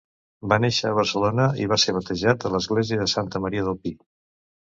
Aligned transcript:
Va 0.51 0.57
néixer 0.63 0.87
a 0.91 0.95
Barcelona 0.99 1.45
i 1.65 1.67
va 1.73 1.77
ser 1.83 1.95
batejat 1.99 2.47
a 2.49 2.51
l'església 2.55 2.99
de 3.03 3.07
Santa 3.15 3.43
Maria 3.45 3.69
del 3.71 3.79
Pi. 3.87 3.95